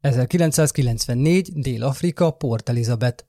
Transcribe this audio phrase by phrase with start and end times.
[0.00, 1.52] 1994.
[1.52, 3.24] Dél-Afrika, Port Elizabeth.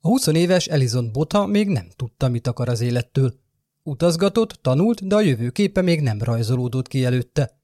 [0.00, 3.34] A 20 éves Elizon Botha még nem tudta, mit akar az élettől.
[3.82, 7.58] Utazgatott, tanult, de a jövőképe még nem rajzolódott ki előtte.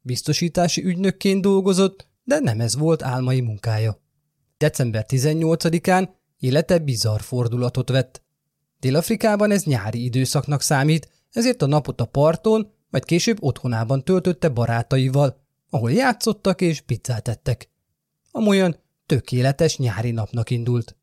[0.00, 4.02] Biztosítási ügynökként dolgozott, de nem ez volt álmai munkája.
[4.56, 8.22] December 18-án élete bizarr fordulatot vett.
[8.80, 15.40] Dél-Afrikában ez nyári időszaknak számít, ezért a napot a parton, majd később otthonában töltötte barátaival,
[15.70, 17.70] ahol játszottak és pizzát ettek.
[18.30, 18.76] Amolyan
[19.06, 20.96] tökéletes nyári napnak indult.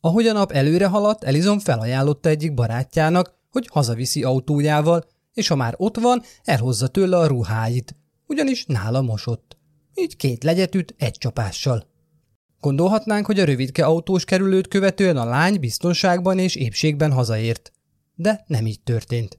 [0.00, 5.04] Ahogy a nap előre haladt, Elizon felajánlotta egyik barátjának, hogy hazaviszi autójával,
[5.34, 9.56] és ha már ott van, elhozza tőle a ruháit, ugyanis nála mosott.
[9.94, 11.88] Így két legyetüt egy csapással.
[12.60, 17.72] Gondolhatnánk, hogy a rövidke autós kerülőt követően a lány biztonságban és épségben hazaért.
[18.14, 19.38] De nem így történt.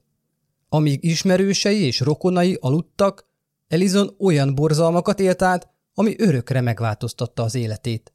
[0.68, 3.30] Amíg ismerősei és rokonai aludtak,
[3.68, 8.12] Elizon olyan borzalmakat élt át, ami örökre megváltoztatta az életét.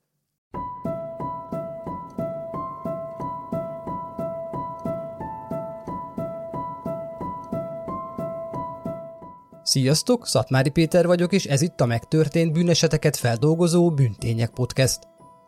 [9.63, 14.99] Sziasztok, Szatmári Péter vagyok, és ez itt a megtörtént bűneseteket feldolgozó Bűntények Podcast.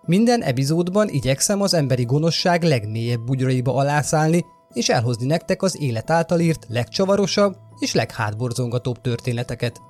[0.02, 6.40] Minden epizódban igyekszem az emberi gonoszság legmélyebb bugyraiba alászálni, és elhozni nektek az élet által
[6.40, 9.82] írt legcsavarosabb és leghátborzongatóbb történeteket.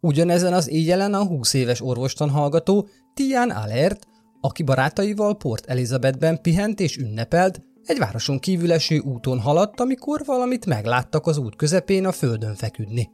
[0.00, 4.06] Ugyanezen az éjjelen a 20 éves orvostan hallgató Tian Alert,
[4.40, 11.26] aki barátaival Port Elizabethben pihent és ünnepelt, egy városon kívül úton haladt, amikor valamit megláttak
[11.26, 13.10] az út közepén a földön feküdni.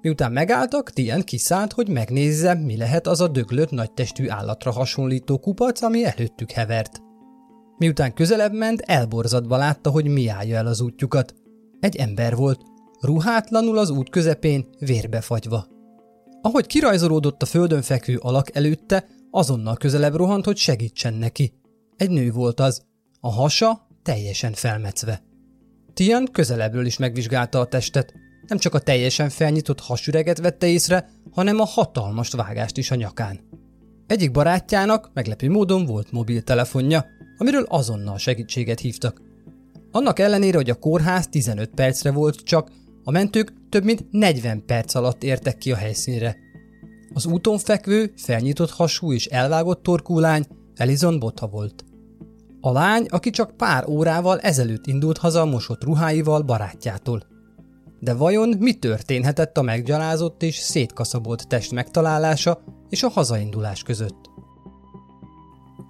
[0.00, 5.82] Miután megálltak, Tien kiszállt, hogy megnézze, mi lehet az a döglött nagytestű állatra hasonlító kupac,
[5.82, 7.00] ami előttük hevert.
[7.78, 11.34] Miután közelebb ment, elborzadva látta, hogy mi állja el az útjukat.
[11.80, 12.60] Egy ember volt,
[13.00, 15.75] ruhátlanul az út közepén, vérbe fagyva.
[16.46, 21.52] Ahogy kirajzolódott a földön fekvő alak előtte, azonnal közelebb rohant, hogy segítsen neki.
[21.96, 22.82] Egy nő volt az.
[23.20, 25.22] A hasa teljesen felmecve.
[25.94, 28.12] Tian közelebbről is megvizsgálta a testet.
[28.46, 33.40] Nem csak a teljesen felnyitott hasüreget vette észre, hanem a hatalmas vágást is a nyakán.
[34.06, 37.06] Egyik barátjának meglepő módon volt mobiltelefonja,
[37.38, 39.22] amiről azonnal segítséget hívtak.
[39.90, 42.70] Annak ellenére, hogy a kórház 15 percre volt csak,
[43.08, 46.36] a mentők több mint 40 perc alatt értek ki a helyszínre.
[47.14, 51.84] Az úton fekvő, felnyitott hasú és elvágott torkú lány Elizon Botha volt.
[52.60, 57.26] A lány, aki csak pár órával ezelőtt indult haza mosott ruháival barátjától.
[58.00, 64.30] De vajon mi történhetett a meggyalázott és szétkaszabolt test megtalálása és a hazaindulás között?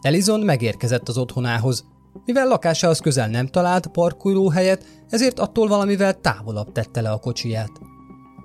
[0.01, 1.85] Elizon megérkezett az otthonához,
[2.27, 7.71] mivel lakásához közel nem talált parkolóhelyet, ezért attól valamivel távolabb tette le a kocsiját.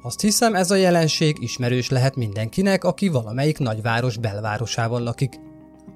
[0.04, 5.40] Azt hiszem ez a jelenség ismerős lehet mindenkinek, aki valamelyik nagyváros belvárosában lakik.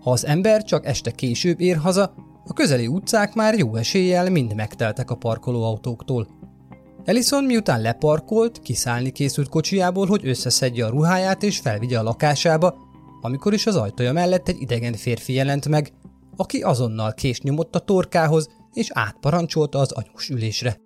[0.02, 2.14] Ha az ember csak este később ér haza,
[2.48, 6.28] a közeli utcák már jó eséllyel mind megteltek a parkolóautóktól.
[7.04, 12.76] Ellison miután leparkolt, kiszállni készült kocsijából, hogy összeszedje a ruháját és felvigye a lakásába,
[13.22, 15.92] amikor is az ajtaja mellett egy idegen férfi jelent meg,
[16.38, 20.78] aki azonnal kés nyomott a torkához, és átparancsolta az anyós ülésre.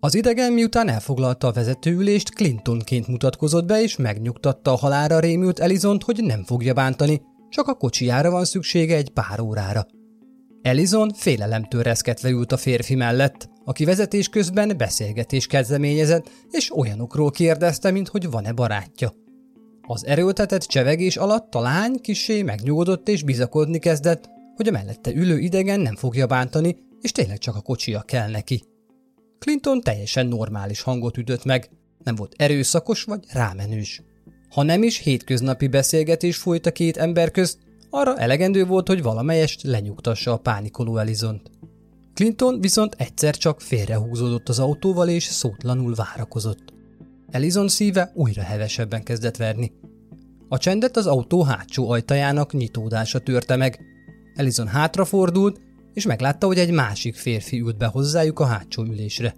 [0.00, 6.02] Az idegen miután elfoglalta a vezetőülést, Clintonként mutatkozott be, és megnyugtatta a halára rémült Elizont,
[6.02, 9.86] hogy nem fogja bántani, csak a kocsijára van szüksége egy pár órára.
[10.62, 17.90] Elizon félelemtől reszketve ült a férfi mellett, aki vezetés közben beszélgetés kezdeményezett, és olyanokról kérdezte,
[17.90, 19.12] mint hogy van-e barátja.
[19.86, 24.28] Az erőltetett csevegés alatt a lány kisé megnyugodott és bizakodni kezdett,
[24.62, 28.62] hogy a mellette ülő idegen nem fogja bántani, és tényleg csak a kocsia kell neki.
[29.38, 31.70] Clinton teljesen normális hangot ütött meg,
[32.04, 34.02] nem volt erőszakos vagy rámenős.
[34.48, 37.58] Ha nem is hétköznapi beszélgetés folyt a két ember közt,
[37.90, 41.50] arra elegendő volt, hogy valamelyest lenyugtassa a pánikoló Elizont.
[42.14, 46.72] Clinton viszont egyszer csak félrehúzódott az autóval és szótlanul várakozott.
[47.30, 49.72] Elizon szíve újra hevesebben kezdett verni.
[50.48, 53.91] A csendet az autó hátsó ajtajának nyitódása törte meg.
[54.42, 55.60] Elizon hátrafordult,
[55.94, 59.36] és meglátta, hogy egy másik férfi ült be hozzájuk a hátsó ülésre.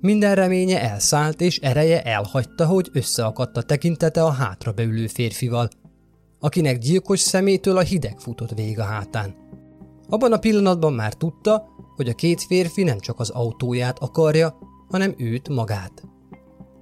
[0.00, 5.68] Minden reménye elszállt, és ereje elhagyta, hogy összeakadt a tekintete a hátra beülő férfival,
[6.40, 9.34] akinek gyilkos szemétől a hideg futott végig a hátán.
[10.08, 15.14] Abban a pillanatban már tudta, hogy a két férfi nem csak az autóját akarja, hanem
[15.18, 16.02] őt magát.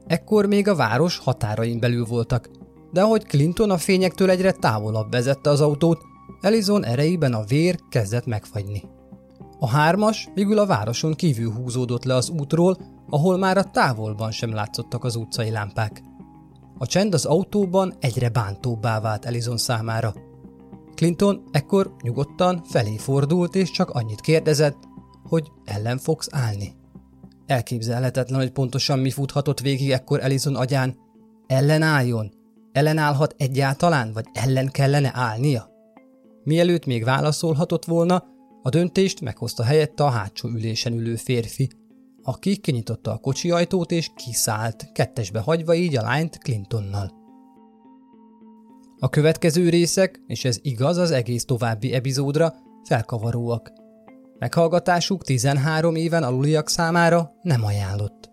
[0.06, 2.50] Ekkor még a város határain belül voltak,
[2.92, 6.00] de ahogy Clinton a fényektől egyre távolabb vezette az autót,
[6.40, 8.82] Elizon erejében a vér kezdett megfagyni.
[9.58, 12.76] A hármas végül a városon kívül húzódott le az útról,
[13.10, 16.02] ahol már a távolban sem látszottak az utcai lámpák.
[16.78, 20.14] A csend az autóban egyre bántóbbá vált Elizon számára.
[20.94, 24.78] Clinton ekkor nyugodtan felé fordult, és csak annyit kérdezett,
[25.28, 26.76] hogy ellen fogsz állni.
[27.46, 30.96] Elképzelhetetlen, hogy pontosan mi futhatott végig ekkor Elizon agyán.
[31.46, 32.32] Ellenálljon?
[32.72, 35.68] Ellenállhat egyáltalán, vagy ellen kellene állnia?
[36.48, 38.24] Mielőtt még válaszolhatott volna,
[38.62, 41.70] a döntést meghozta helyette a hátsó ülésen ülő férfi,
[42.22, 47.12] aki kinyitotta a kocsi ajtót és kiszállt, kettesbe hagyva így a lányt Clintonnal.
[48.98, 52.54] A következő részek, és ez igaz az egész további epizódra,
[52.84, 53.72] felkavaróak.
[54.38, 58.30] Meghallgatásuk 13 éven aluliak számára nem ajánlott.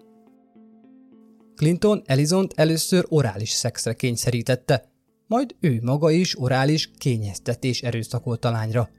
[1.55, 4.94] Clinton Elizont először orális szexre kényszerítette,
[5.27, 8.89] majd ő maga is orális kényeztetés erőszakolt a lányra.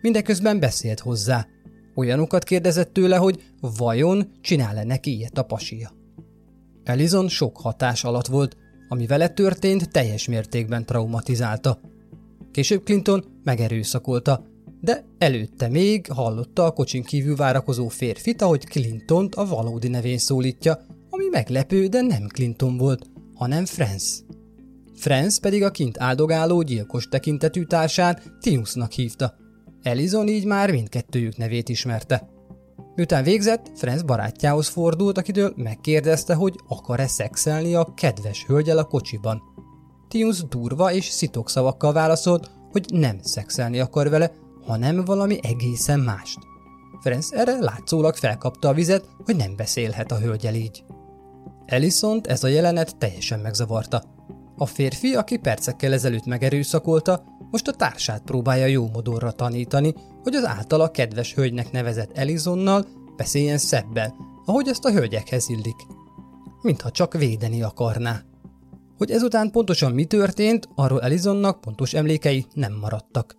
[0.00, 1.46] Mindeközben beszélt hozzá.
[1.94, 5.92] Olyanokat kérdezett tőle, hogy vajon csinál-e neki ilyet a pasia.
[6.84, 8.56] Elizon sok hatás alatt volt,
[8.88, 11.80] ami vele történt teljes mértékben traumatizálta.
[12.50, 14.44] Később Clinton megerőszakolta,
[14.80, 20.86] de előtte még hallotta a kocsin kívül várakozó férfit, ahogy Clintont a valódi nevén szólítja,
[21.10, 24.24] ami meglepő, de nem Clinton volt, hanem Franz.
[25.00, 29.34] Franz pedig a kint áldogáló gyilkos tekintetű társát Tinusnak hívta.
[29.82, 32.28] Elizon így már mindkettőjük nevét ismerte.
[32.94, 39.42] Miután végzett, Franz barátjához fordult, akitől megkérdezte, hogy akar-e szexelni a kedves hölgyel a kocsiban.
[40.08, 44.32] Tinus durva és szitok szavakkal válaszolt, hogy nem szexelni akar vele,
[44.66, 46.38] hanem valami egészen mást.
[47.00, 50.84] Franz erre látszólag felkapta a vizet, hogy nem beszélhet a hölgyel így.
[51.66, 54.18] Elisont ez a jelenet teljesen megzavarta.
[54.60, 60.44] A férfi, aki percekkel ezelőtt megerőszakolta, most a társát próbálja jó modorra tanítani, hogy az
[60.44, 62.86] általa kedves hölgynek nevezett Elizonnal
[63.16, 64.14] beszéljen szebben,
[64.44, 65.76] ahogy azt a hölgyekhez illik.
[66.62, 68.22] Mintha csak védeni akarná.
[68.96, 73.36] Hogy ezután pontosan mi történt, arról Elizonnak pontos emlékei nem maradtak.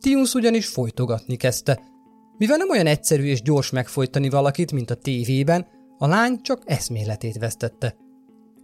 [0.00, 1.80] Tius ugyanis folytogatni kezdte.
[2.38, 5.66] Mivel nem olyan egyszerű és gyors megfojtani valakit, mint a tévében,
[5.98, 7.96] a lány csak eszméletét vesztette.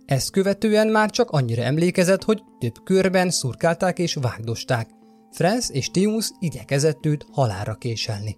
[0.09, 4.89] Ezt követően már csak annyira emlékezett, hogy több körben szurkálták és vágdosták.
[5.31, 8.37] Franz és Tius igyekezett őt halára késelni.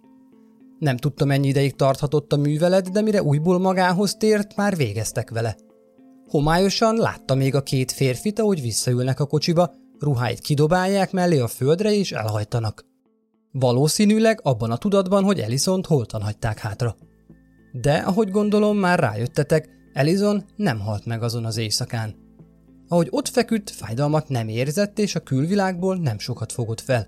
[0.78, 5.56] Nem tudta, mennyi ideig tarthatott a művelet, de mire újból magához tért, már végeztek vele.
[6.26, 11.92] Homályosan látta még a két férfit, ahogy visszaülnek a kocsiba, ruháit kidobálják mellé a földre
[11.92, 12.84] és elhajtanak.
[13.52, 16.96] Valószínűleg abban a tudatban, hogy Elisont holtan hagyták hátra.
[17.72, 22.14] De, ahogy gondolom, már rájöttetek, Elizon nem halt meg azon az éjszakán.
[22.88, 27.06] Ahogy ott feküdt, fájdalmat nem érzett, és a külvilágból nem sokat fogott fel.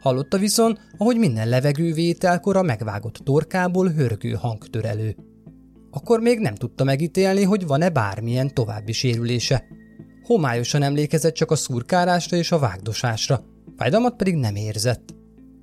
[0.00, 5.16] Hallotta viszont, ahogy minden levegővételkor a megvágott torkából hörgő hang tör elő.
[5.90, 9.64] Akkor még nem tudta megítélni, hogy van-e bármilyen további sérülése.
[10.22, 13.44] Homályosan emlékezett csak a szurkárásra és a vágdosásra,
[13.76, 15.14] fájdalmat pedig nem érzett.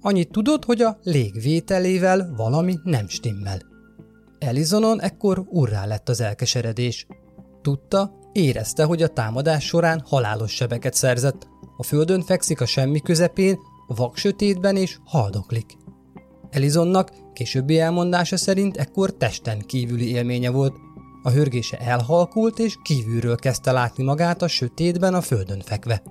[0.02, 3.69] Annyit tudott, hogy a légvételével valami nem stimmel.
[4.40, 7.08] Elizonon ekkor urrá lett az elkeseredés.
[7.62, 11.48] Tudta, érezte, hogy a támadás során halálos sebeket szerzett,
[11.78, 13.58] a földön fekszik a semmi közepén,
[13.88, 15.78] vak sötétben és haldoklik.
[16.50, 20.76] Elizonnak későbbi elmondása szerint ekkor testen kívüli élménye volt.
[21.24, 26.04] A hörgése elhalkult, és kívülről kezdte látni magát a sötétben a földön fekve.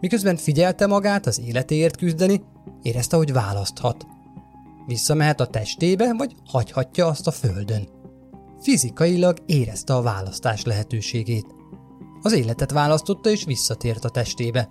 [0.00, 2.42] Miközben figyelte magát az életéért küzdeni,
[2.82, 4.06] érezte, hogy választhat–
[4.90, 7.88] Visszamehet a testébe, vagy hagyhatja azt a földön.
[8.60, 11.46] Fizikailag érezte a választás lehetőségét.
[12.22, 14.68] Az életet választotta és visszatért a testébe.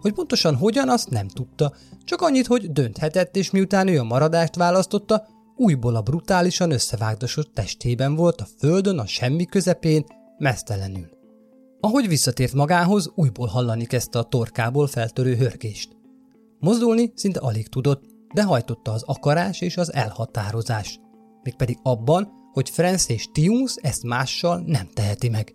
[0.00, 1.72] Hogy pontosan hogyan, azt nem tudta,
[2.04, 5.26] csak annyit, hogy dönthetett, és miután ő a maradást választotta,
[5.56, 10.04] újból a brutálisan összevágdosott testében volt a földön a semmi közepén,
[10.38, 11.08] mesztelenül.
[11.80, 15.96] Ahogy visszatért magához, újból hallani kezdte a torkából feltörő hörgést.
[16.58, 21.00] Mozdulni szinte alig tudott, de hajtotta az akarás és az elhatározás.
[21.42, 25.54] Mégpedig abban, hogy Franz és Tius ezt mással nem teheti meg.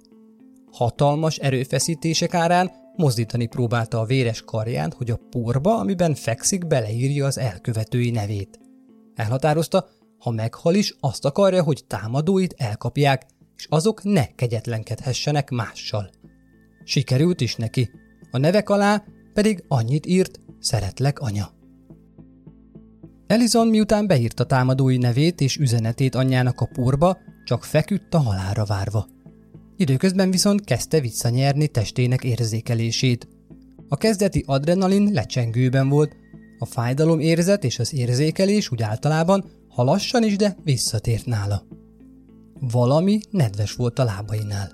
[0.72, 7.38] Hatalmas erőfeszítések árán mozdítani próbálta a véres karját, hogy a porba, amiben fekszik, beleírja az
[7.38, 8.60] elkövetői nevét.
[9.16, 9.88] Elhatározta,
[10.20, 16.10] ha meghal is, azt akarja, hogy támadóit elkapják, és azok ne kegyetlenkedhessenek mással.
[16.84, 17.90] Sikerült is neki.
[18.32, 19.04] A nevek alá
[19.34, 21.57] pedig annyit írt, szeretlek anya.
[23.28, 29.08] Elizon miután beírta támadói nevét és üzenetét anyjának a porba, csak feküdt a halára várva.
[29.78, 33.28] Időközben viszont kezdte visszanyerni testének érzékelését.
[33.88, 36.16] A kezdeti adrenalin lecsengőben volt,
[36.60, 39.46] a fájdalom érzet és az érzékelés úgy általában
[39.78, 41.64] ha lassan is, de visszatért nála.
[42.60, 44.72] Valami nedves volt a lábainál.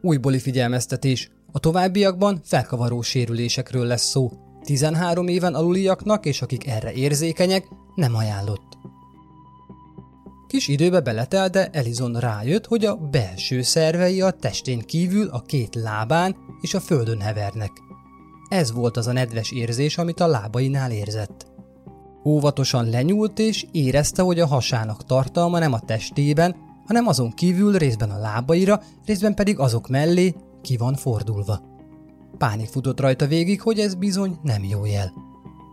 [0.00, 1.30] Újbóli figyelmeztetés.
[1.52, 4.30] A továbbiakban felkavaró sérülésekről lesz szó.
[4.64, 8.78] 13 éven aluliaknak és akik erre érzékenyek, nem ajánlott.
[10.46, 15.74] Kis időbe beletelt, de Elizon rájött, hogy a belső szervei a testén kívül a két
[15.74, 17.70] lábán és a földön hevernek.
[18.48, 21.46] Ez volt az a nedves érzés, amit a lábainál érzett.
[22.24, 28.10] Óvatosan lenyúlt és érezte, hogy a hasának tartalma nem a testében, hanem azon kívül részben
[28.10, 31.71] a lábaira, részben pedig azok mellé ki van fordulva.
[32.42, 35.12] Pánik futott rajta végig, hogy ez bizony nem jó jel.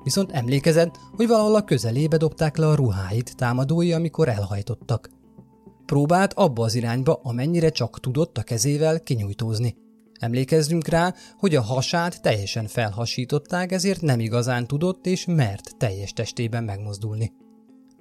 [0.03, 5.09] Viszont emlékezett, hogy valahol a közelébe dobták le a ruháit támadói, amikor elhajtottak.
[5.85, 9.75] Próbált abba az irányba, amennyire csak tudott a kezével kinyújtózni.
[10.19, 16.63] Emlékezzünk rá, hogy a hasát teljesen felhasították, ezért nem igazán tudott és mert teljes testében
[16.63, 17.33] megmozdulni.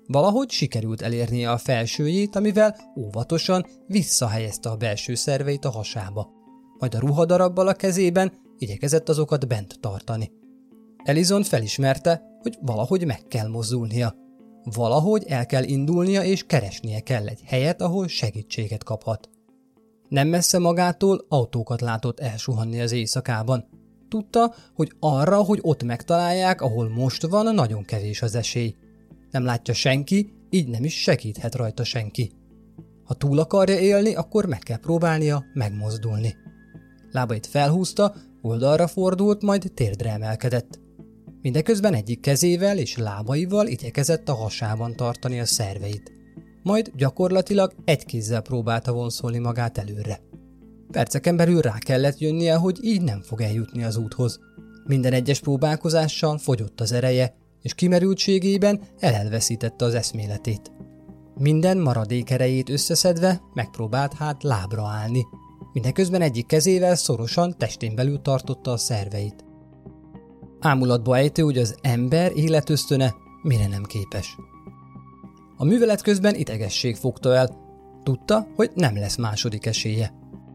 [0.07, 6.31] Valahogy sikerült elérnie a felsőjét, amivel óvatosan visszahelyezte a belső szerveit a hasába.
[6.79, 10.31] Majd a ruhadarabbal a kezében igyekezett azokat bent tartani.
[11.05, 14.15] Elizon felismerte, hogy valahogy meg kell mozdulnia.
[14.75, 19.29] Valahogy el kell indulnia és keresnie kell egy helyet, ahol segítséget kaphat.
[20.09, 23.69] Nem messze magától autókat látott elsuhanni az éjszakában.
[24.09, 28.75] Tudta, hogy arra, hogy ott megtalálják, ahol most van, nagyon kevés az esély.
[29.31, 32.33] Nem látja senki, így nem is segíthet rajta senki.
[33.05, 36.37] Ha túl akarja élni, akkor meg kell próbálnia megmozdulni.
[37.11, 40.79] Lábait felhúzta, oldalra fordult, majd térdre emelkedett.
[41.43, 46.13] Mindeközben egyik kezével és lábaival igyekezett a hasában tartani a szerveit.
[46.63, 50.21] Majd gyakorlatilag egy kézzel próbálta vonszolni magát előre.
[50.91, 54.39] Perceken belül rá kellett jönnie, hogy így nem fog eljutni az úthoz.
[54.85, 60.73] Minden egyes próbálkozással fogyott az ereje, és kimerültségében elelveszítette az eszméletét.
[61.35, 65.27] Minden maradék erejét összeszedve megpróbált hát lábra állni.
[65.79, 69.45] Mindeközben egyik kezével szorosan testén belül tartotta a szerveit.
[70.61, 74.37] Ámulatba ejtő, hogy az ember életösztöne mire nem képes.
[75.57, 77.57] A művelet közben idegesség fogta el.
[78.03, 80.15] Tudta, hogy nem lesz második esélye.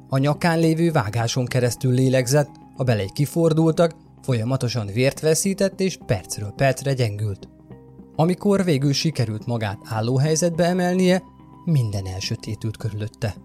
[0.10, 6.94] A nyakán lévő vágáson keresztül lélegzett, a belej kifordultak, folyamatosan vért veszített és percről percre
[6.94, 7.50] gyengült.
[8.16, 11.24] Amikor végül sikerült magát állóhelyzetbe emelnie,
[11.66, 13.36] minden elsötétült körülötte.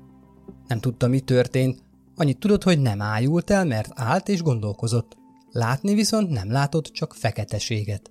[0.69, 1.83] Nem tudta, mi történt,
[2.17, 5.17] annyit tudott, hogy nem ájult el, mert állt és gondolkozott.
[5.51, 8.11] Látni viszont nem látott csak feketeséget.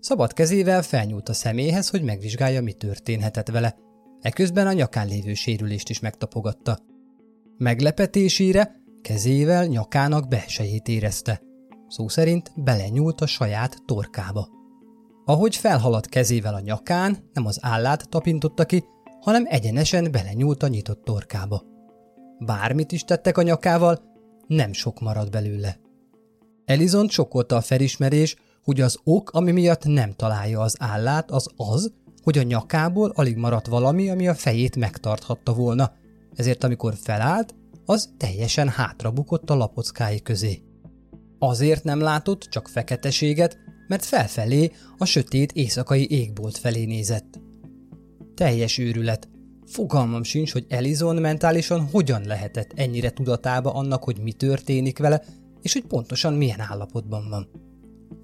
[0.00, 3.76] Szabad kezével felnyúlt a személyhez, hogy megvizsgálja, mi történhetett vele.
[4.20, 6.78] Eközben a nyakán lévő sérülést is megtapogatta.
[7.56, 11.42] Meglepetésére kezével nyakának belsejét érezte.
[11.88, 14.48] Szó szerint belenyúlt a saját torkába.
[15.24, 18.84] Ahogy felhaladt kezével a nyakán, nem az állát tapintotta ki,
[19.20, 21.71] hanem egyenesen belenyúlt a nyitott torkába.
[22.38, 24.00] Bármit is tettek a nyakával,
[24.46, 25.78] nem sok maradt belőle.
[26.64, 31.92] Elizont sokkolta a felismerés, hogy az ok, ami miatt nem találja az állát, az az,
[32.22, 35.92] hogy a nyakából alig maradt valami, ami a fejét megtarthatta volna,
[36.34, 40.62] ezért amikor felállt, az teljesen hátrabukott a lapockái közé.
[41.38, 43.58] Azért nem látott csak feketeséget,
[43.88, 47.40] mert felfelé a sötét éjszakai égbolt felé nézett.
[48.34, 49.28] Teljes őrület.
[49.72, 55.22] Fogalmam sincs, hogy Elizon mentálisan hogyan lehetett ennyire tudatába annak, hogy mi történik vele,
[55.62, 57.48] és hogy pontosan milyen állapotban van.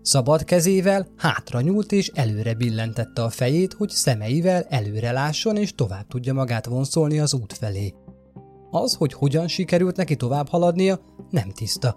[0.03, 6.07] Szabad kezével hátra nyúlt és előre billentette a fejét, hogy szemeivel előre lásson és tovább
[6.07, 7.95] tudja magát vonszolni az út felé.
[8.71, 11.01] Az, hogy hogyan sikerült neki tovább haladnia,
[11.31, 11.97] nem tiszta.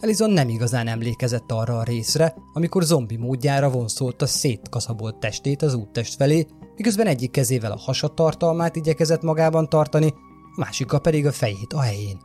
[0.00, 6.14] Elizon nem igazán emlékezett arra a részre, amikor zombi módjára vonszolta szétkaszabolt testét az úttest
[6.14, 6.46] felé,
[6.78, 10.14] miközben egyik kezével a hasatartalmát igyekezett magában tartani,
[10.56, 12.20] a másika pedig a fejét a helyén.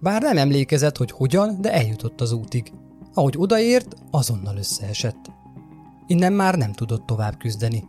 [0.00, 2.72] Bár nem emlékezett, hogy hogyan, de eljutott az útig.
[3.14, 5.30] Ahogy odaért, azonnal összeesett.
[6.06, 7.84] Innen már nem tudott tovább küzdeni.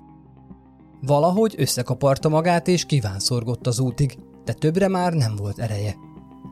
[1.01, 5.95] Valahogy összekaparta magát és kívánszorgott az útig, de többre már nem volt ereje.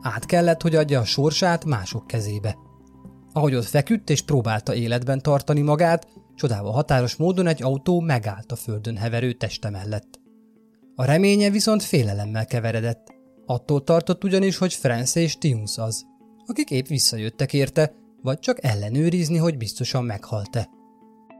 [0.02, 2.56] Át kellett, hogy adja a sorsát mások kezébe.
[3.32, 8.56] Ahogy ott feküdt és próbálta életben tartani magát, csodával határos módon egy autó megállt a
[8.56, 10.20] földön heverő teste mellett.
[10.94, 13.12] A reménye viszont félelemmel keveredett.
[13.46, 16.04] Attól tartott ugyanis, hogy France és Timus az,
[16.46, 20.68] akik épp visszajöttek érte, vagy csak ellenőrizni, hogy biztosan meghalt-e.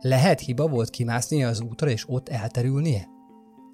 [0.00, 3.08] Lehet hiba volt kimásznia az útra és ott elterülnie?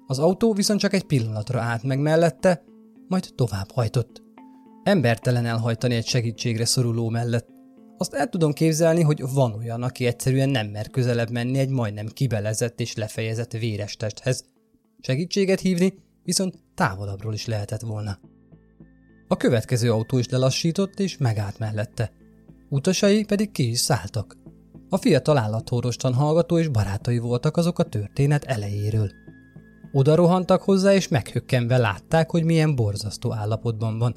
[0.07, 2.63] Az autó viszont csak egy pillanatra állt meg mellette,
[3.07, 4.21] majd tovább hajtott.
[4.83, 7.47] Embertelen elhajtani egy segítségre szoruló mellett.
[8.01, 12.07] Azt el tudom képzelni, hogy van olyan, aki egyszerűen nem mer közelebb menni egy majdnem
[12.07, 14.45] kibelezett és lefejezett véres testhez.
[14.99, 15.93] Segítséget hívni
[16.23, 18.19] viszont távolabbról is lehetett volna.
[19.27, 22.11] A következő autó is lelassított és megállt mellette.
[22.69, 24.37] Utasai pedig ki is szálltak.
[24.89, 29.11] A fiatal állathorostan hallgató és barátai voltak azok a történet elejéről.
[29.91, 34.15] Oda rohantak hozzá, és meghökkenve látták, hogy milyen borzasztó állapotban van.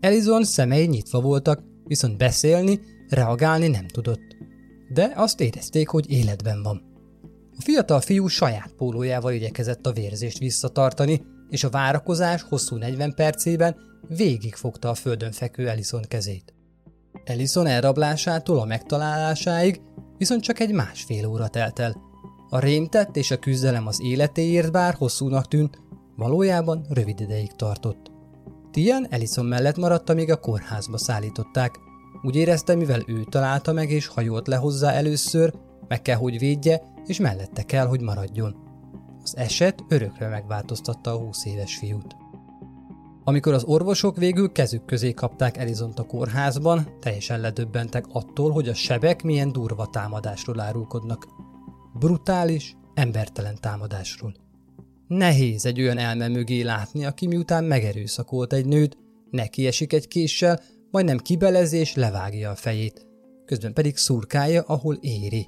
[0.00, 4.36] Elizon szemei nyitva voltak, viszont beszélni, reagálni nem tudott.
[4.92, 6.82] De azt érezték, hogy életben van.
[7.58, 13.76] A fiatal fiú saját pólójával igyekezett a vérzést visszatartani, és a várakozás hosszú 40 percében
[14.08, 16.54] végigfogta a földön fekvő Ellison kezét.
[17.24, 19.80] Ellison elrablásától a megtalálásáig
[20.18, 21.96] viszont csak egy másfél óra telt el.
[22.48, 25.78] A rémtett és a küzdelem az életéért bár hosszúnak tűnt,
[26.16, 28.10] valójában rövid ideig tartott.
[28.70, 31.78] Tian Ellison mellett maradt, amíg a kórházba szállították.
[32.22, 35.54] Úgy érezte, mivel ő találta meg és hajolt le hozzá először,
[35.88, 38.56] meg kell, hogy védje, és mellette kell, hogy maradjon.
[39.22, 42.16] Az eset örökre megváltoztatta a 20 éves fiút.
[43.24, 48.74] Amikor az orvosok végül kezük közé kapták Elizont a kórházban, teljesen ledöbbentek attól, hogy a
[48.74, 51.28] sebek milyen durva támadásról árulkodnak.
[51.98, 54.34] Brutális, embertelen támadásról.
[55.08, 58.96] Nehéz egy olyan elme mögé látni, aki miután megerőszakolt egy nőt,
[59.30, 60.60] neki esik egy késsel,
[60.94, 63.06] majdnem kibelezi és levágja a fejét,
[63.44, 65.46] közben pedig szurkálja, ahol éri.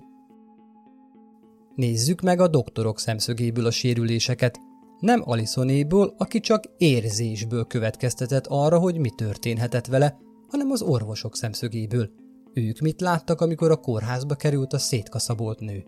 [1.74, 4.58] Nézzük meg a doktorok szemszögéből a sérüléseket,
[5.00, 12.10] nem Alisonéből, aki csak érzésből következtetett arra, hogy mi történhetett vele, hanem az orvosok szemszögéből.
[12.52, 15.84] Ők mit láttak, amikor a kórházba került a szétkaszabolt nő?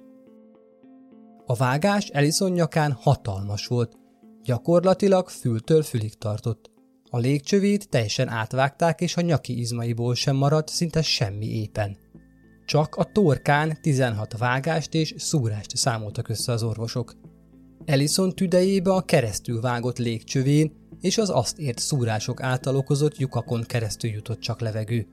[1.46, 3.96] A vágás Elison nyakán hatalmas volt,
[4.42, 6.70] gyakorlatilag fültől fülig tartott.
[7.10, 11.96] A légcsövét teljesen átvágták, és a nyaki izmaiból sem maradt szinte semmi éppen.
[12.66, 17.14] Csak a torkán 16 vágást és szúrást számoltak össze az orvosok.
[17.84, 24.10] Ellison tüdejébe a keresztül vágott légcsövén és az azt ért szúrások által okozott lyukakon keresztül
[24.10, 25.06] jutott csak levegő.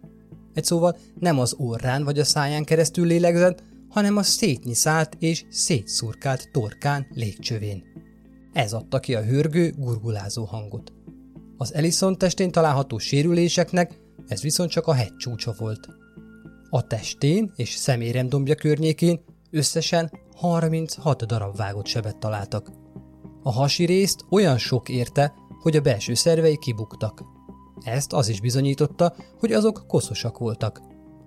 [0.54, 6.50] Egy szóval nem az orrán vagy a száján keresztül lélegzett, hanem a szétnyiszált és szétszurkált
[6.52, 7.84] torkán légcsövén.
[8.54, 10.95] Ez adta ki a hörgő, gurgulázó hangot.
[11.58, 15.88] Az Ellison testén található sérüléseknek ez viszont csak a hegy csúcsa volt.
[16.70, 19.20] A testén és szeméremdombja környékén
[19.52, 22.72] összesen 36 darab vágott sebet találtak.
[23.44, 27.24] A hasi részt olyan sok érte, hogy a belső szervei kibuktak.
[27.84, 30.82] Ezt az is bizonyította, hogy azok koszosak voltak.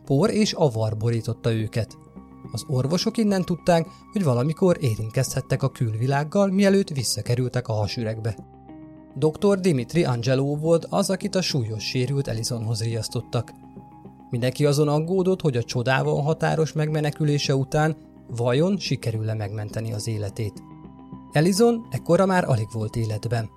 [0.04, 1.96] Por és avar borította őket.
[2.52, 8.57] Az orvosok innen tudták, hogy valamikor érintkezhettek a külvilággal, mielőtt visszakerültek a hasüregbe.
[9.14, 9.60] Dr.
[9.60, 13.52] Dimitri Angelo volt az, akit a súlyos sérült Elisonhoz riasztottak.
[14.30, 17.96] Mindenki azon aggódott, hogy a csodával határos megmenekülése után
[18.36, 20.62] vajon sikerül-e megmenteni az életét.
[21.32, 23.50] Elizon ekkora már alig volt életben.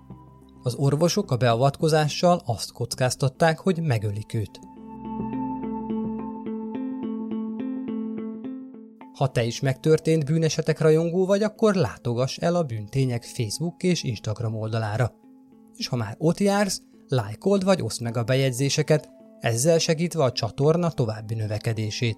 [0.64, 4.60] Az orvosok a beavatkozással azt kockáztatták, hogy megölik őt.
[9.14, 14.56] Ha te is megtörtént bűnesetek rajongó vagy, akkor látogass el a bűntények Facebook és Instagram
[14.56, 15.21] oldalára.
[15.82, 20.92] És ha már ott jársz, lájkold vagy oszd meg a bejegyzéseket, ezzel segítve a csatorna
[20.92, 22.18] további növekedését.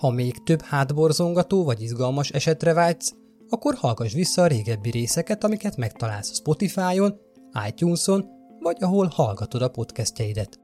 [0.00, 3.14] Ha még több hátborzongató vagy izgalmas esetre vágysz,
[3.48, 7.20] akkor hallgass vissza a régebbi részeket, amiket megtalálsz Spotify-on,
[7.68, 8.26] iTunes-on,
[8.60, 10.60] vagy ahol hallgatod a podcastjeidet.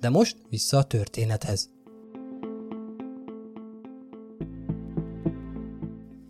[0.00, 1.70] De most vissza a történethez.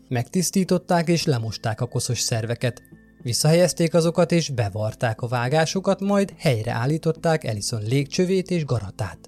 [0.08, 2.82] Megtisztították és lemosták a koszos szerveket,
[3.22, 9.18] visszahelyezték azokat és bevarták a vágásokat, majd helyreállították Ellison légcsövét és garatát.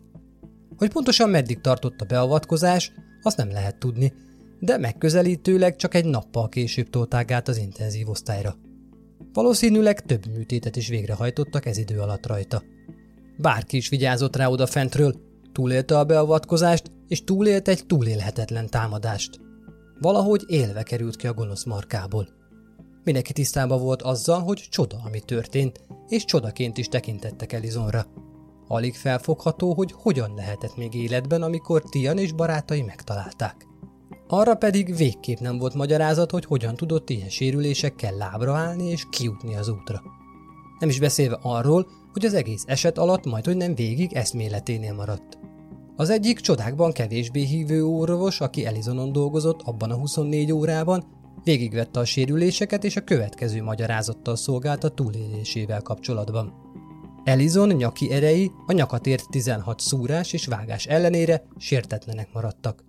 [0.76, 4.12] Hogy pontosan meddig tartott a beavatkozás, azt nem lehet tudni,
[4.58, 8.56] de megközelítőleg csak egy nappal később tolták át az intenzív osztályra.
[9.32, 12.62] Valószínűleg több műtétet is végrehajtottak ez idő alatt rajta.
[13.36, 15.14] Bárki is vigyázott rá oda fentről,
[15.52, 19.40] túlélte a beavatkozást, és túlélte egy túlélhetetlen támadást.
[20.00, 22.28] Valahogy élve került ki a gonosz markából.
[23.04, 28.06] Mindenki tisztában volt azzal, hogy csoda, ami történt, és csodaként is tekintettek Elizonra.
[28.68, 33.66] Alig felfogható, hogy hogyan lehetett még életben, amikor Tian és barátai megtalálták.
[34.28, 39.56] Arra pedig végképp nem volt magyarázat, hogy hogyan tudott ilyen sérülésekkel lábra állni és kijutni
[39.56, 40.02] az útra.
[40.78, 45.38] Nem is beszélve arról, hogy az egész eset alatt majd, hogy nem végig eszméleténél maradt.
[45.96, 51.04] Az egyik csodákban kevésbé hívő orvos, aki Elizonon dolgozott abban a 24 órában,
[51.44, 56.52] végigvette a sérüléseket és a következő magyarázattal szolgált a túlélésével kapcsolatban.
[57.24, 62.84] Elizon nyaki erei a nyakat ért 16 szúrás és vágás ellenére sértetlenek maradtak.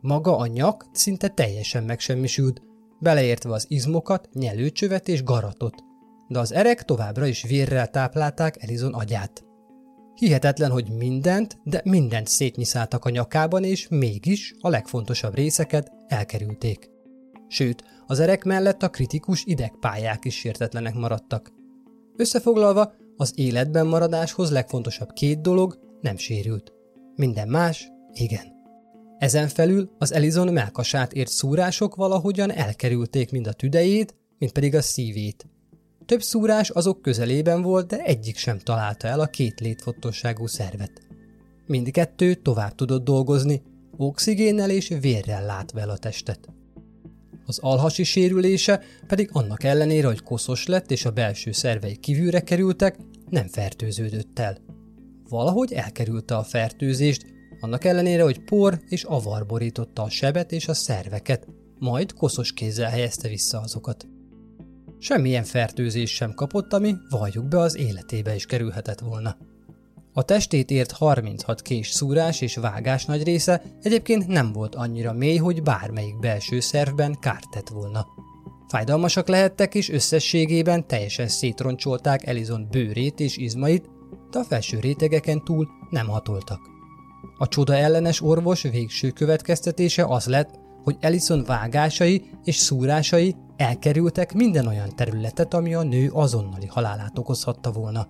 [0.00, 2.62] Maga a nyak szinte teljesen megsemmisült,
[3.00, 5.74] beleértve az izmokat, nyelőcsövet és garatot,
[6.28, 9.44] de az erek továbbra is vérrel táplálták Elizon agyát.
[10.14, 16.95] Hihetetlen, hogy mindent, de mindent szétnyiszáltak a nyakában, és mégis a legfontosabb részeket elkerülték.
[17.48, 21.52] Sőt, az erek mellett a kritikus idegpályák is sértetlenek maradtak.
[22.16, 26.72] Összefoglalva, az életben maradáshoz legfontosabb két dolog nem sérült.
[27.14, 28.54] Minden más, igen.
[29.18, 34.82] Ezen felül az Elizon melkasát ért szúrások valahogyan elkerülték mind a tüdejét, mind pedig a
[34.82, 35.46] szívét.
[36.06, 40.92] Több szúrás azok közelében volt, de egyik sem találta el a két létfontosságú szervet.
[41.66, 43.62] Mindkettő tovább tudott dolgozni,
[43.96, 46.48] oxigénnel és vérrel látva el a testet.
[47.46, 52.96] Az alhasi sérülése pedig annak ellenére, hogy koszos lett és a belső szervei kívülre kerültek,
[53.30, 54.58] nem fertőződött el.
[55.28, 57.26] Valahogy elkerülte a fertőzést,
[57.60, 61.46] annak ellenére, hogy por és avar borította a sebet és a szerveket,
[61.78, 64.06] majd koszos kézzel helyezte vissza azokat.
[64.98, 69.36] Semmilyen fertőzés sem kapott, ami valljuk be az életébe is kerülhetett volna.
[70.18, 75.36] A testét ért 36 kés szúrás és vágás nagy része egyébként nem volt annyira mély,
[75.36, 78.06] hogy bármelyik belső szervben kárt tett volna.
[78.68, 83.90] Fájdalmasak lehettek és összességében teljesen szétroncsolták Elizon bőrét és izmait,
[84.30, 86.60] de a felső rétegeken túl nem hatoltak.
[87.38, 90.50] A csoda ellenes orvos végső következtetése az lett,
[90.82, 97.72] hogy Ellison vágásai és szúrásai elkerültek minden olyan területet, ami a nő azonnali halálát okozhatta
[97.72, 98.08] volna.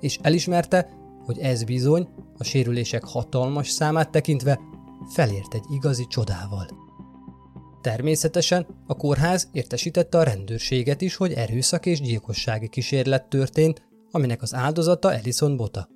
[0.00, 2.08] És elismerte, hogy ez bizony,
[2.38, 4.60] a sérülések hatalmas számát tekintve,
[5.12, 6.66] felért egy igazi csodával.
[7.80, 14.54] Természetesen a kórház értesítette a rendőrséget is, hogy erőszak és gyilkossági kísérlet történt, aminek az
[14.54, 15.88] áldozata Ellison Bota.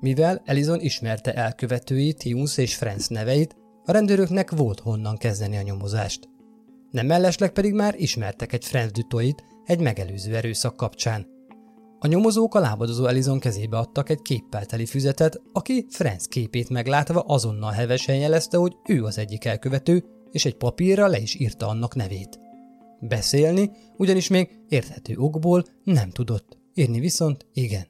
[0.00, 6.28] Mivel Elizon ismerte elkövetői Tius és Franz neveit, a rendőröknek volt honnan kezdeni a nyomozást.
[6.90, 11.26] Nem mellesleg pedig már ismertek egy Franz Dutoit egy megelőző erőszak kapcsán.
[12.04, 17.20] A nyomozók a lábadozó Elizon kezébe adtak egy képpel teli füzetet, aki Franz képét meglátva
[17.20, 21.94] azonnal hevesen jelezte, hogy ő az egyik elkövető, és egy papírra le is írta annak
[21.94, 22.38] nevét.
[23.00, 27.86] Beszélni, ugyanis még érthető okból nem tudott, írni viszont igen.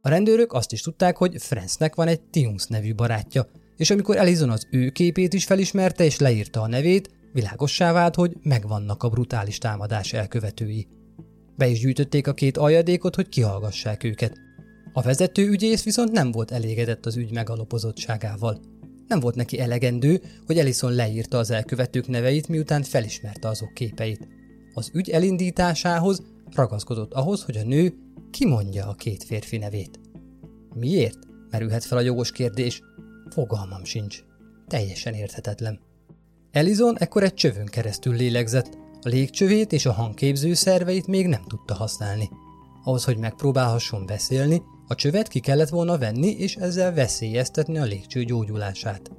[0.00, 4.50] A rendőrök azt is tudták, hogy Franznek van egy Tiums nevű barátja, és amikor Elizon
[4.50, 9.58] az ő képét is felismerte és leírta a nevét, világossá vált, hogy megvannak a brutális
[9.58, 10.93] támadás elkövetői.
[11.56, 14.40] Be is gyűjtötték a két aljadékot, hogy kihallgassák őket.
[14.92, 18.60] A vezető ügyész viszont nem volt elégedett az ügy megalapozottságával.
[19.08, 24.28] Nem volt neki elegendő, hogy Ellison leírta az elkövetők neveit, miután felismerte azok képeit.
[24.74, 26.22] Az ügy elindításához
[26.54, 27.94] ragaszkodott ahhoz, hogy a nő
[28.30, 30.00] kimondja a két férfi nevét.
[30.74, 31.18] Miért?
[31.50, 32.82] Merülhet fel a jogos kérdés.
[33.30, 34.22] Fogalmam sincs.
[34.68, 35.80] Teljesen érthetetlen.
[36.50, 41.74] Elizon ekkor egy csövön keresztül lélegzett, a légcsövét és a hangképző szerveit még nem tudta
[41.74, 42.30] használni.
[42.84, 48.24] Ahhoz, hogy megpróbálhasson beszélni, a csövet ki kellett volna venni, és ezzel veszélyeztetni a légcső
[48.24, 49.10] gyógyulását.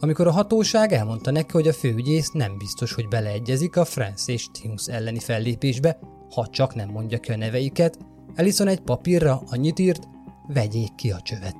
[0.00, 4.46] Amikor a hatóság elmondta neki, hogy a főügyész nem biztos, hogy beleegyezik a France és
[4.52, 5.98] Tinus elleni fellépésbe,
[6.34, 7.98] ha csak nem mondja ki a neveiket,
[8.34, 10.08] Ellison egy papírra annyit írt,
[10.46, 11.56] vegyék ki a csövet.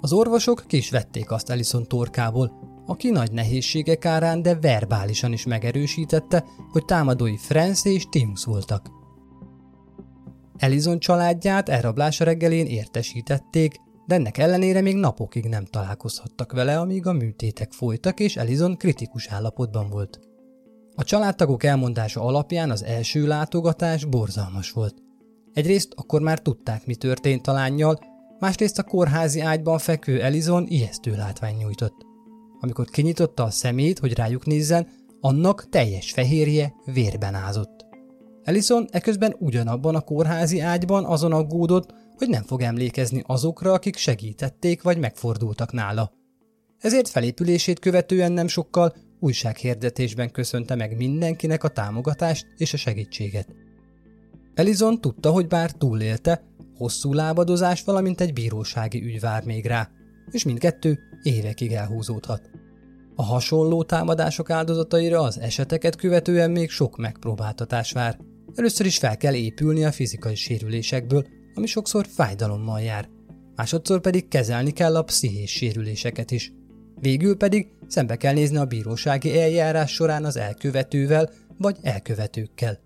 [0.00, 6.44] Az orvosok ki vették azt Ellison torkából, aki nagy nehézségek árán, de verbálisan is megerősítette,
[6.70, 8.90] hogy támadói France és Timus voltak.
[10.56, 17.12] Elizon családját elrablása reggelén értesítették, de ennek ellenére még napokig nem találkozhattak vele, amíg a
[17.12, 20.18] műtétek folytak, és Elizon kritikus állapotban volt.
[20.94, 24.94] A családtagok elmondása alapján az első látogatás borzalmas volt.
[25.52, 27.98] Egyrészt akkor már tudták, mi történt a lányjal,
[28.38, 32.03] másrészt a kórházi ágyban fekvő Elizon ijesztő látvány nyújtott.
[32.64, 34.88] Amikor kinyitotta a szemét, hogy rájuk nézzen,
[35.20, 37.86] annak teljes fehérje vérben ázott.
[38.42, 44.82] Ellison eközben ugyanabban a kórházi ágyban azon aggódott, hogy nem fog emlékezni azokra, akik segítették
[44.82, 46.12] vagy megfordultak nála.
[46.78, 53.48] Ezért felépülését követően nem sokkal újsághirdetésben köszönte meg mindenkinek a támogatást és a segítséget.
[54.54, 56.42] Elizon tudta, hogy bár túlélte,
[56.76, 59.90] hosszú lábadozás, valamint egy bírósági ügy vár még rá,
[60.30, 62.50] és mindkettő évekig elhúzódhat.
[63.14, 68.18] A hasonló támadások áldozataira az eseteket követően még sok megpróbáltatás vár.
[68.54, 73.08] Először is fel kell épülni a fizikai sérülésekből, ami sokszor fájdalommal jár.
[73.56, 76.52] Másodszor pedig kezelni kell a pszichés sérüléseket is.
[77.00, 82.78] Végül pedig szembe kell nézni a bírósági eljárás során az elkövetővel vagy elkövetőkkel.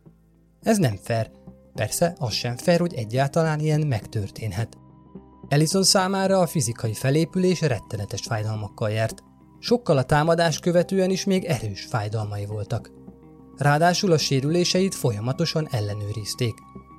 [0.63, 1.31] Ez nem fair,
[1.79, 4.77] Persze, az sem fair, hogy egyáltalán ilyen megtörténhet.
[5.49, 9.23] Ellison számára a fizikai felépülés rettenetes fájdalmakkal járt.
[9.59, 12.91] Sokkal a támadás követően is még erős fájdalmai voltak.
[13.57, 16.55] Ráadásul a sérüléseit folyamatosan ellenőrizték.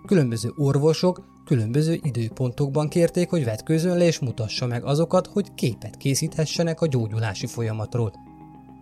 [0.06, 6.82] Különböző orvosok különböző időpontokban kérték, hogy vetkőzön le és mutassa meg azokat, hogy képet készíthessenek
[6.82, 8.14] a gyógyulási folyamatról.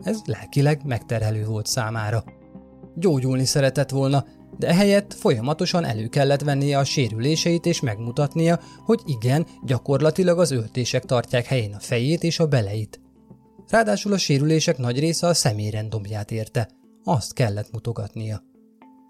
[0.02, 2.24] Ez lelkileg megterhelő volt számára.
[2.96, 4.26] Gyógyulni szeretett volna,
[4.58, 11.06] de ehelyett folyamatosan elő kellett vennie a sérüléseit és megmutatnia, hogy igen, gyakorlatilag az öltések
[11.06, 13.00] tartják helyén a fejét és a beleit.
[13.68, 16.70] Ráadásul a sérülések nagy része a személyrendombját érte,
[17.04, 18.44] azt kellett mutogatnia.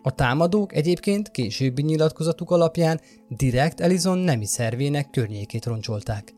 [0.02, 6.34] A támadók egyébként későbbi nyilatkozatuk alapján direkt Elison nemi szervének környékét roncsolták.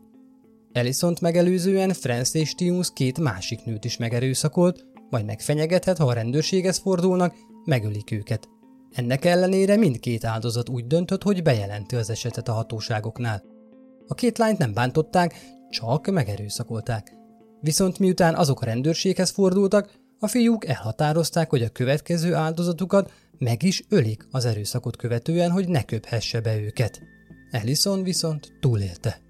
[0.72, 6.78] Elisont megelőzően Franz és Timus két másik nőt is megerőszakolt, majd megfenyegethet, ha a rendőrséghez
[6.78, 7.34] fordulnak,
[7.64, 8.48] megölik őket.
[8.92, 13.42] Ennek ellenére mindkét áldozat úgy döntött, hogy bejelenti az esetet a hatóságoknál.
[14.06, 15.34] A két lányt nem bántották,
[15.70, 17.12] csak megerőszakolták.
[17.60, 23.84] Viszont miután azok a rendőrséghez fordultak, a fiúk elhatározták, hogy a következő áldozatukat meg is
[23.88, 27.00] ölik az erőszakot követően, hogy ne köphesse be őket.
[27.50, 29.20] Ellison viszont túlélte.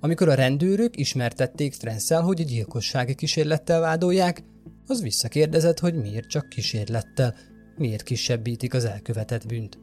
[0.00, 4.44] Amikor a rendőrök ismertették Frenszel, hogy a gyilkossági kísérlettel vádolják,
[4.86, 7.34] az visszakérdezett, hogy miért csak kísérlettel,
[7.80, 9.78] miért kisebbítik az elkövetett bűnt.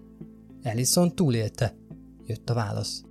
[0.62, 1.76] Ellison túlélte.
[2.26, 3.04] Jött a válasz.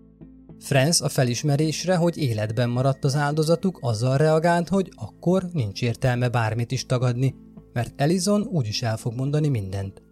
[0.59, 6.73] Franz a felismerésre, hogy életben maradt az áldozatuk, azzal reagált, hogy akkor nincs értelme bármit
[6.73, 7.35] is tagadni,
[7.73, 10.03] mert Elison úgyis el fog mondani mindent.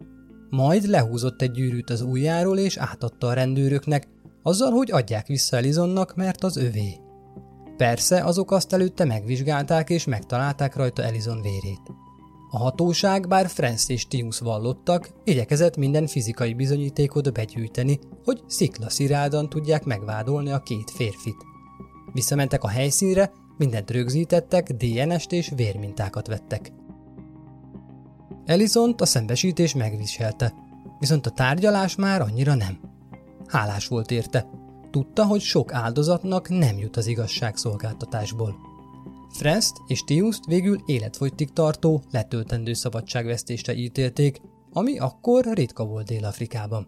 [0.49, 4.07] Majd lehúzott egy gyűrűt az ujjáról és átadta a rendőröknek,
[4.43, 6.99] azzal, hogy adják vissza Elizonnak, mert az övé.
[7.77, 12.04] Persze, azok azt előtte megvizsgálták és megtalálták rajta Elizon vérét.
[12.55, 19.83] A hatóság, bár Franz és Timus vallottak, igyekezett minden fizikai bizonyítékot begyűjteni, hogy sziklaszirádan tudják
[19.83, 21.35] megvádolni a két férfit.
[22.13, 26.71] Visszamentek a helyszínre, mindent rögzítettek, DNS-t és vérmintákat vettek.
[28.45, 30.53] Elizont a szembesítés megviselte,
[30.99, 32.79] viszont a tárgyalás már annyira nem.
[33.47, 34.49] Hálás volt érte.
[34.91, 38.74] Tudta, hogy sok áldozatnak nem jut az igazságszolgáltatásból.
[39.37, 46.87] Frest és Tiuszt végül életfogytig tartó, letöltendő szabadságvesztésre ítélték, ami akkor ritka volt Dél-Afrikában.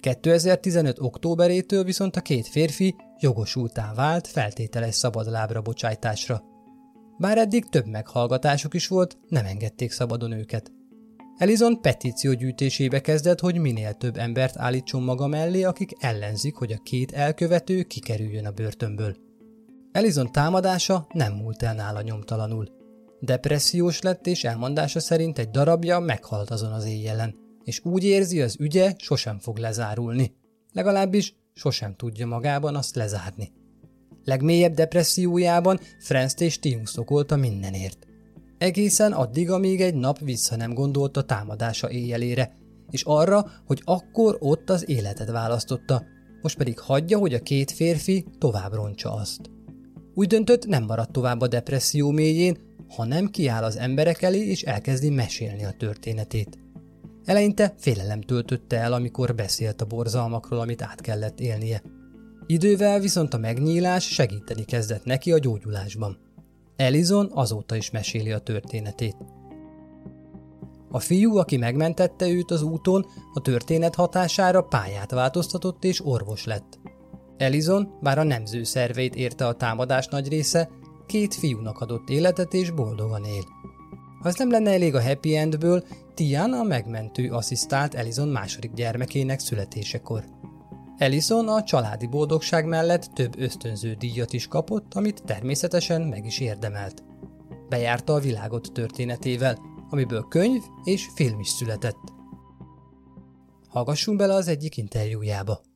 [0.00, 1.00] 2015.
[1.00, 6.42] októberétől viszont a két férfi jogosultá vált feltételes szabadlábra bocsájtásra.
[7.18, 10.72] Bár eddig több meghallgatásuk is volt, nem engedték szabadon őket.
[11.36, 16.82] Elizon petíció gyűjtésébe kezdett, hogy minél több embert állítson maga mellé, akik ellenzik, hogy a
[16.82, 19.16] két elkövető kikerüljön a börtönből.
[19.92, 22.68] Elizon támadása nem múlt el nála nyomtalanul.
[23.20, 28.56] Depressziós lett és elmondása szerint egy darabja meghalt azon az éjjelen, és úgy érzi, az
[28.58, 30.34] ügye sosem fog lezárulni.
[30.72, 33.52] Legalábbis sosem tudja magában azt lezárni.
[34.24, 38.06] Legmélyebb depressziójában Franz és Tim szokolta mindenért.
[38.58, 42.54] Egészen addig, amíg egy nap vissza nem gondolt a támadása éjjelére,
[42.90, 46.04] és arra, hogy akkor ott az életet választotta,
[46.42, 49.40] most pedig hagyja, hogy a két férfi tovább roncsa azt.
[50.14, 55.10] Úgy döntött, nem marad tovább a depresszió mélyén, hanem kiáll az emberek elé és elkezdi
[55.10, 56.58] mesélni a történetét.
[57.24, 61.82] Eleinte félelem töltötte el, amikor beszélt a borzalmakról, amit át kellett élnie.
[62.46, 66.18] Idővel viszont a megnyílás segíteni kezdett neki a gyógyulásban.
[66.76, 69.16] Elizon azóta is meséli a történetét.
[70.90, 76.78] A fiú, aki megmentette őt az úton, a történet hatására pályát változtatott és orvos lett.
[77.36, 80.70] Elizon, bár a nemző szerveit érte a támadás nagy része,
[81.06, 83.44] két fiúnak adott életet és boldogan él.
[84.20, 89.38] Ha ez nem lenne elég a happy endből, Tian a megmentő asszisztált Elizon második gyermekének
[89.38, 90.24] születésekor.
[90.98, 97.02] Ellison a családi boldogság mellett több ösztönző díjat is kapott, amit természetesen meg is érdemelt.
[97.68, 99.58] Bejárta a világot történetével,
[99.90, 102.12] amiből könyv és film is született.
[103.68, 105.71] Hallgassunk bele az egyik interjújába.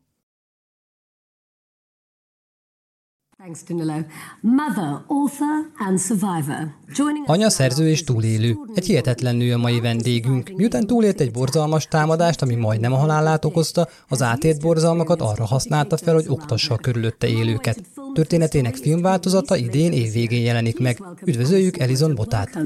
[7.26, 8.56] Anya szerző és túlélő.
[8.74, 10.50] Egy hihetetlen nő a mai vendégünk.
[10.56, 15.96] Miután túlélt egy borzalmas támadást, ami majdnem a halálát okozta, az átért borzalmakat arra használta
[15.96, 17.80] fel, hogy oktassa a körülötte élőket.
[18.16, 21.02] Történetének filmváltozata idén évvégén jelenik meg.
[21.24, 22.58] Üdvözöljük Elizon Botát.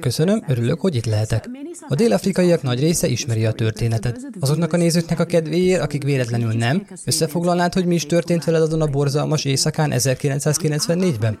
[0.00, 1.50] Köszönöm, örülök, hogy itt lehetek.
[1.88, 4.20] A dél-afrikaiak nagy része ismeri a történetet.
[4.40, 8.80] Azoknak a nézőknek a kedvéért, akik véletlenül nem, összefoglalnád, hogy mi is történt veled azon
[8.80, 11.36] a borzalmas éjszakán 1994-ben?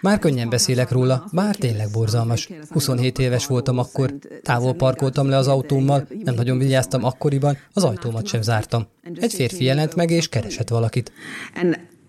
[0.00, 2.48] Már könnyen beszélek róla, bár tényleg borzalmas.
[2.68, 8.26] 27 éves voltam akkor, távol parkoltam le az autómmal, nem nagyon vigyáztam akkoriban, az ajtómat
[8.26, 8.86] sem zártam.
[9.20, 11.12] Egy férfi jelent meg és keresett valakit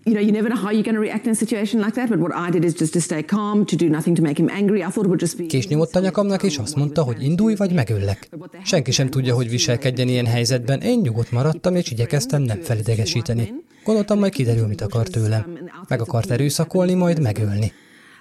[0.04, 2.08] you know, you never know how you're going to react in a situation like that,
[2.08, 4.48] but what I did is just to stay calm, to do nothing to make him
[4.48, 4.80] angry.
[4.80, 5.46] I thought it would just be...
[5.46, 8.28] Kés nyomott a nyakamnak, és azt mondta, hogy indulj, vagy megöllek.
[8.64, 10.80] Senki sem tudja, hogy viselkedjen ilyen helyzetben.
[10.80, 13.52] Én nyugodt maradtam, és igyekeztem nem felidegesíteni.
[13.84, 15.58] Gondoltam, majd kiderül, mit akar tőlem.
[15.88, 17.72] Meg akart erőszakolni, majd megölni.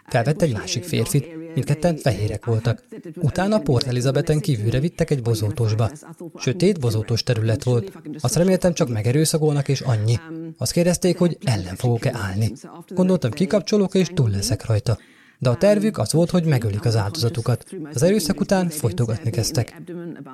[0.10, 2.84] Felvett egy másik férfit, mindketten fehérek voltak.
[3.16, 5.92] Utána Port Elizabethen kívülre vittek egy bozótosba.
[6.36, 7.92] Sötét, bozótos terület volt.
[8.20, 10.20] Azt reméltem, csak megerőszakolnak, és annyi.
[10.58, 12.52] Azt kérdezték, hogy ellen fogok-e állni.
[12.88, 14.98] Gondoltam, kikapcsolok, és túl leszek rajta
[15.40, 17.66] de a tervük az volt, hogy megölik az áldozatukat.
[17.94, 19.82] Az erőszak után folytogatni kezdtek.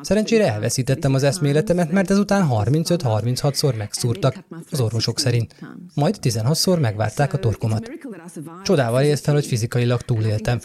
[0.02, 4.36] Szerencsére elveszítettem az eszméletemet, mert ezután 35-36-szor megszúrtak,
[4.72, 5.56] az orvosok szerint.
[5.94, 7.92] Majd 16-szor megvárták a torkomat.
[8.64, 10.60] Csodával élt fel, hogy fizikailag túléltem.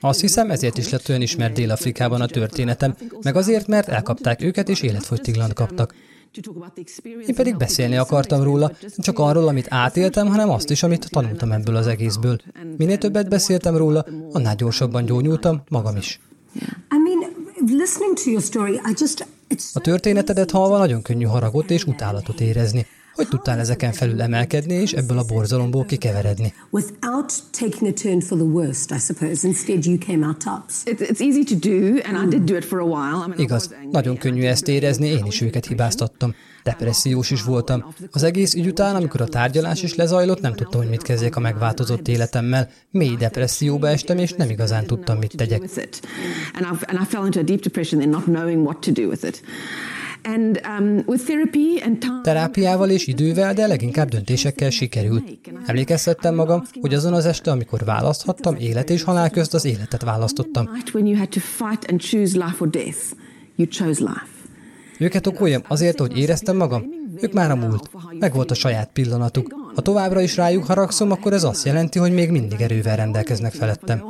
[0.00, 4.68] Azt hiszem, ezért is lett olyan ismert Dél-Afrikában a történetem, meg azért, mert elkapták őket
[4.68, 5.94] és életfogytiglant kaptak.
[7.26, 11.52] Én pedig beszélni akartam róla, nem csak arról, amit átéltem, hanem azt is, amit tanultam
[11.52, 12.38] ebből az egészből.
[12.76, 16.20] Minél többet beszéltem róla, annál gyorsabban gyógyultam, magam is.
[19.72, 22.86] A történetedet hallva nagyon könnyű haragot és utálatot érezni.
[23.18, 26.54] Hogy tudtál ezeken felül emelkedni és ebből a borzalomból kikeveredni?
[26.70, 29.46] Without taking a turn for the worst, I suppose.
[29.46, 30.74] Instead you came out tops.
[30.84, 33.34] It's easy to do, and I did do it for a while.
[33.36, 36.34] Igaz, nagyon könnyű ezt érezni, én is őket hibáztattam.
[36.62, 37.84] Depressziós is voltam.
[38.10, 41.40] Az egész ügy után, amikor a tárgyalás is lezajlott, nem tudtam, hogy mit kezdjek a
[41.40, 42.70] megváltozott életemmel.
[42.90, 45.62] Mély depresszióba estem, és nem igazán tudtam, mit tegyek.
[50.26, 51.02] Um,
[52.22, 55.38] Terápiával és idővel, de leginkább döntésekkel sikerült.
[55.66, 60.70] Emlékeztettem magam, hogy azon az este, amikor választhattam, élet és halál közt az életet választottam.
[64.98, 66.84] Őket okoljam azért, hogy éreztem magam?
[67.20, 67.90] Ők már a múlt.
[68.18, 69.54] Meg volt a saját pillanatuk.
[69.74, 74.02] Ha továbbra is rájuk haragszom, akkor ez azt jelenti, hogy még mindig erővel rendelkeznek felettem.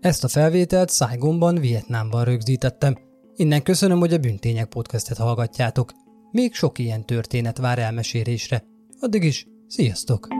[0.00, 2.98] Ezt a felvételt Saigonban, Vietnámban rögzítettem.
[3.36, 5.92] Innen köszönöm, hogy a Bűntények podcastet hallgatjátok.
[6.30, 8.64] Még sok ilyen történet vár elmesélésre.
[9.00, 10.39] Addig is, sziasztok!